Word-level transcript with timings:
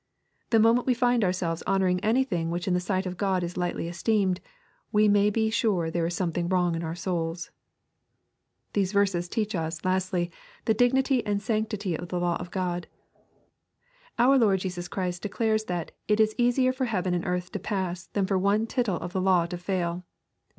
The 0.49 0.57
moment 0.59 0.87
we 0.87 0.95
find 0.95 1.23
ourselves 1.23 1.61
honoring 1.67 1.99
anything 1.99 2.49
which 2.49 2.67
in 2.67 2.73
the 2.73 2.79
sight 2.79 3.05
of 3.05 3.17
God 3.17 3.43
is 3.43 3.55
lightly 3.55 3.87
esteemed, 3.87 4.41
we 4.91 5.07
may 5.07 5.29
be 5.29 5.51
sure 5.51 5.91
there 5.91 6.07
is 6.07 6.15
something 6.15 6.49
wrong 6.49 6.73
in 6.73 6.81
our 6.81 6.95
souls. 6.95 7.51
These 8.73 8.93
verses 8.93 9.29
teach 9.29 9.53
us, 9.53 9.85
lastly, 9.85 10.31
the 10.65 10.73
dignity 10.73 11.23
and 11.23 11.39
sanctity 11.39 11.95
of 11.95 12.07
the 12.07 12.19
law 12.19 12.35
of 12.37 12.49
Ood, 12.57 12.87
Our 14.17 14.39
Lord 14.39 14.61
Jesus 14.61 14.87
Christ 14.87 15.21
declares 15.21 15.65
that" 15.65 15.91
it 16.07 16.19
is 16.19 16.33
easier 16.35 16.73
for 16.73 16.85
heaven 16.85 17.13
and 17.13 17.23
earth 17.23 17.51
to 17.51 17.59
pass, 17.59 18.07
than 18.07 18.25
for 18.25 18.39
one 18.39 18.65
tittle 18.65 18.97
of 18.97 19.13
the 19.13 19.21
law 19.21 19.45
to 19.45 19.57
fail." 19.59 20.03